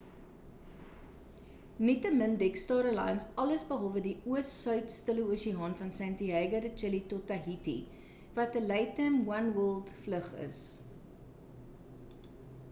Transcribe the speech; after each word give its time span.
nietemin 1.87 2.31
dek 2.43 2.55
star 2.61 2.87
alliance 2.91 3.27
alles 3.43 3.65
behalwe 3.73 4.03
die 4.05 4.15
oos 4.31 4.49
suid 4.63 4.95
stille 4.95 5.23
oseaan 5.37 5.75
van 5.83 5.93
santiago 5.99 6.63
de 6.65 6.73
chile 6.81 7.03
tot 7.13 7.29
tahiti 7.35 7.77
wat 8.41 8.59
'n 8.63 8.67
latam 8.75 9.23
oneworld 9.39 9.95
vlug 10.07 10.31
is 10.51 10.61